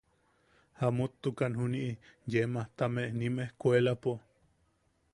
Jamuttukan 0.79 1.51
juniʼi 1.59 1.91
u 1.99 2.33
yee 2.35 2.47
majtame 2.57 3.03
nim 3.19 3.35
ejkuelapo. 3.45 4.11